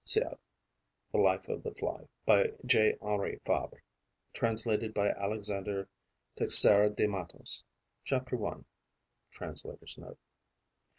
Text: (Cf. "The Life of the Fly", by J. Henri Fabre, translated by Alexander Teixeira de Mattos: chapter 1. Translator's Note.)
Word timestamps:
(Cf. 0.03 0.39
"The 1.11 1.19
Life 1.19 1.47
of 1.47 1.61
the 1.61 1.75
Fly", 1.75 2.07
by 2.25 2.53
J. 2.65 2.97
Henri 3.03 3.39
Fabre, 3.45 3.83
translated 4.33 4.95
by 4.95 5.09
Alexander 5.11 5.87
Teixeira 6.35 6.89
de 6.89 7.05
Mattos: 7.05 7.63
chapter 8.03 8.35
1. 8.35 8.65
Translator's 9.29 9.99
Note.) 9.99 10.17